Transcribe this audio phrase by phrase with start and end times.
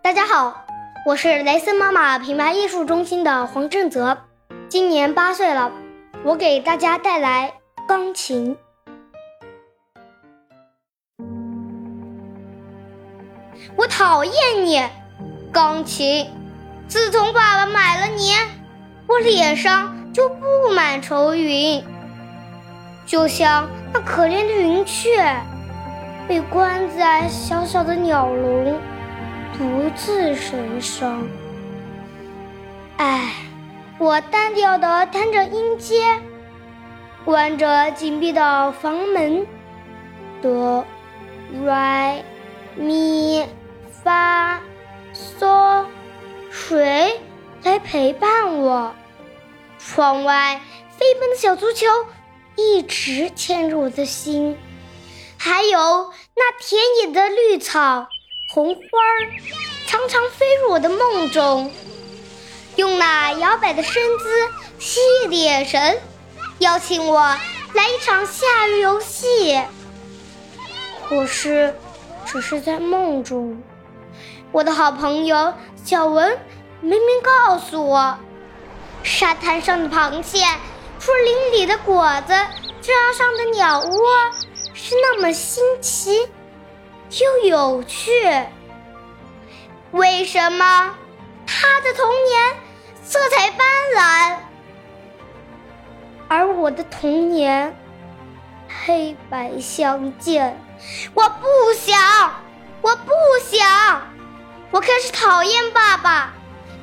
[0.00, 0.64] 大家好，
[1.04, 4.16] 我是雷森妈妈品牌艺术中心的黄正泽，
[4.68, 5.72] 今年八岁了，
[6.24, 7.52] 我给大家带来
[7.86, 8.56] 钢琴。
[13.76, 14.32] 我讨厌
[14.64, 14.82] 你，
[15.52, 16.26] 钢琴。
[16.86, 18.32] 自从爸爸买了你，
[19.06, 21.84] 我脸上就布满愁云，
[23.04, 25.36] 就像那可怜的云雀，
[26.26, 28.80] 被关在小小的鸟笼。
[29.58, 31.28] 独自神伤。
[32.96, 33.34] 唉，
[33.98, 36.20] 我单调地弹着音阶，
[37.24, 39.44] 关着紧闭的房门。
[40.40, 40.86] 哆、
[41.64, 42.22] 来、
[42.76, 43.44] 咪、
[44.04, 44.60] 发、
[45.12, 45.84] 嗦，
[46.52, 47.20] 谁
[47.64, 48.94] 来陪伴我？
[49.80, 50.60] 窗外
[50.96, 51.86] 飞奔的小足球
[52.54, 54.56] 一直牵着我的心，
[55.36, 58.06] 还有那田野的绿草。
[58.50, 59.30] 红花儿
[59.86, 61.70] 常常飞入我的梦中，
[62.76, 66.00] 用那摇摆的身姿吸引眼神，
[66.60, 67.20] 邀请我
[67.74, 69.62] 来一场夏日游戏。
[71.06, 71.74] 可是，
[72.24, 73.62] 只是在梦中。
[74.50, 75.52] 我的好朋友
[75.84, 76.38] 小文
[76.80, 78.18] 明明告诉我，
[79.02, 80.42] 沙滩上的螃蟹，
[80.98, 82.32] 树林里的果子，
[82.80, 84.06] 架上的鸟窝，
[84.72, 86.26] 是那么新奇。
[87.10, 88.12] 又有趣，
[89.92, 90.94] 为什么
[91.46, 92.56] 他的童年
[93.02, 94.36] 色彩斑斓，
[96.28, 97.74] 而我的童年
[98.84, 100.60] 黑白相间？
[101.14, 101.98] 我不想，
[102.82, 103.12] 我不
[103.50, 104.02] 想，
[104.70, 106.34] 我开始讨厌爸爸，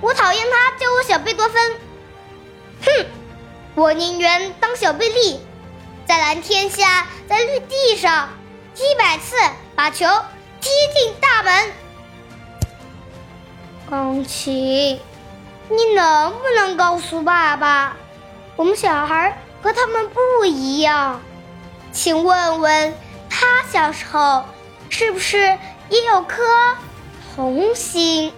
[0.00, 1.76] 我讨厌他叫我小贝多芬。
[2.84, 3.06] 哼，
[3.74, 5.40] 我宁愿当小贝利，
[6.06, 8.28] 在蓝天下，在绿地上。
[8.76, 9.36] 一百次
[9.74, 10.06] 把球
[10.60, 11.72] 踢进大门。
[13.90, 15.00] 钢琴，
[15.68, 17.96] 你能不能告诉爸爸，
[18.56, 21.20] 我们小孩和他们不一样？
[21.92, 22.94] 请问问
[23.28, 24.44] 他小时候
[24.88, 25.36] 是不是
[25.90, 26.42] 也有颗
[27.34, 28.32] 童心？